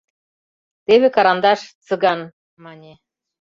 —Теве 0.85 1.07
карандаш, 1.15 1.61
Цыган!— 1.85 2.21
мане. 2.63 2.93